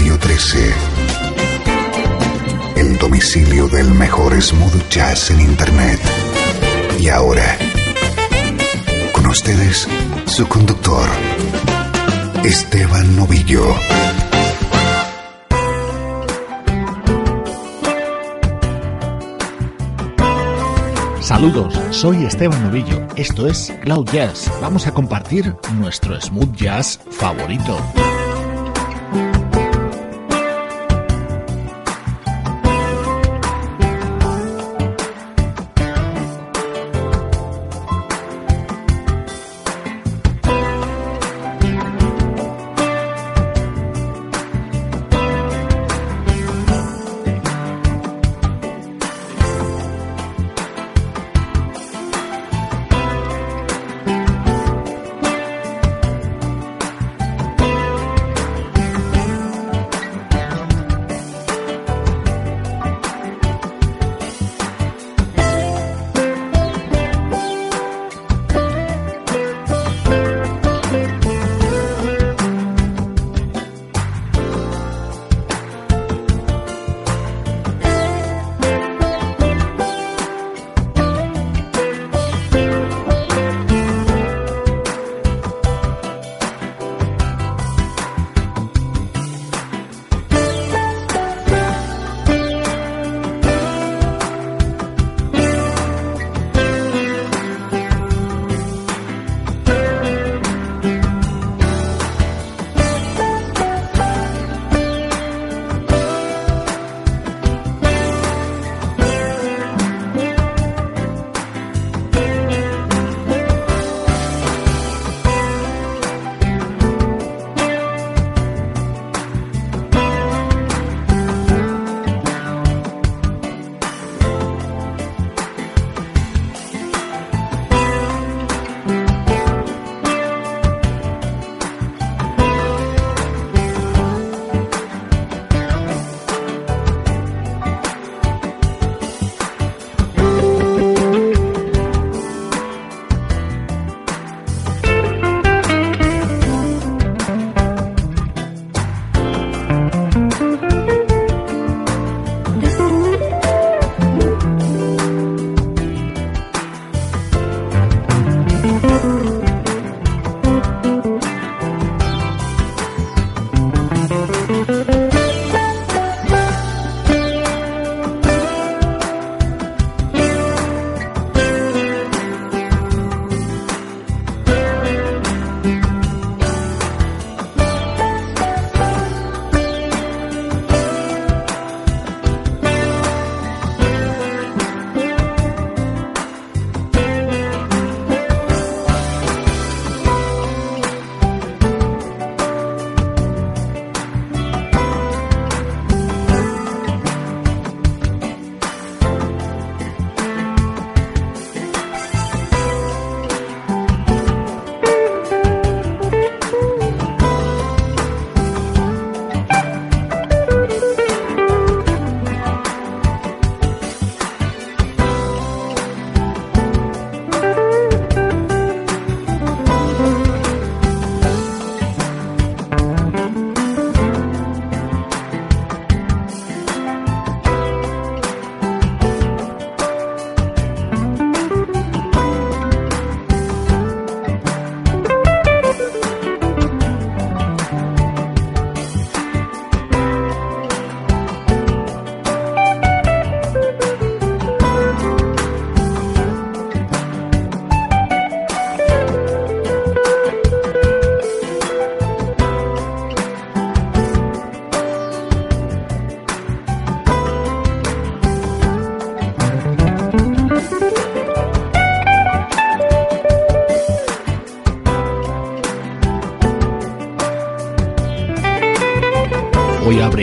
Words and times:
Radio 0.00 0.18
13. 0.18 0.74
El 2.76 2.96
domicilio 2.96 3.68
del 3.68 3.92
mejor 3.92 4.40
smooth 4.40 4.88
jazz 4.88 5.30
en 5.30 5.40
Internet. 5.40 6.00
Y 6.98 7.10
ahora, 7.10 7.58
con 9.12 9.26
ustedes, 9.26 9.86
su 10.24 10.48
conductor, 10.48 11.06
Esteban 12.44 13.14
Novillo. 13.14 13.76
Saludos, 21.20 21.78
soy 21.90 22.24
Esteban 22.24 22.62
Novillo. 22.62 23.06
Esto 23.16 23.46
es 23.46 23.70
Cloud 23.82 24.08
Jazz. 24.10 24.50
Vamos 24.62 24.86
a 24.86 24.94
compartir 24.94 25.54
nuestro 25.74 26.18
smooth 26.18 26.56
jazz 26.56 26.98
favorito. 27.10 27.78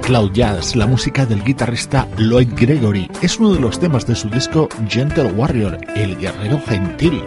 Cloud 0.00 0.32
Jazz, 0.32 0.74
la 0.74 0.88
música 0.88 1.24
del 1.24 1.44
guitarrista 1.44 2.08
Lloyd 2.18 2.48
Gregory. 2.56 3.08
Es 3.22 3.38
uno 3.38 3.54
de 3.54 3.60
los 3.60 3.78
temas 3.78 4.06
de 4.06 4.16
su 4.16 4.28
disco 4.28 4.68
Gentle 4.88 5.32
Warrior, 5.32 5.78
el 5.94 6.16
guerrero 6.16 6.60
gentil. 6.66 7.22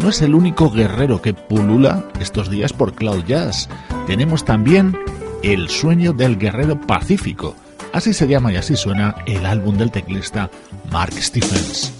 No 0.00 0.10
es 0.10 0.20
el 0.20 0.34
único 0.34 0.70
guerrero 0.70 1.22
que 1.22 1.32
pulula 1.32 2.04
estos 2.20 2.50
días 2.50 2.74
por 2.74 2.94
Cloud 2.94 3.24
Jazz. 3.24 3.68
Tenemos 4.06 4.44
también 4.44 4.96
El 5.42 5.70
sueño 5.70 6.12
del 6.12 6.38
guerrero 6.38 6.78
pacífico. 6.78 7.56
Así 7.94 8.12
se 8.12 8.28
llama 8.28 8.52
y 8.52 8.56
así 8.56 8.76
suena 8.76 9.16
el 9.26 9.46
álbum 9.46 9.78
del 9.78 9.90
teclista 9.90 10.50
Mark 10.92 11.14
Stephens. 11.14 11.99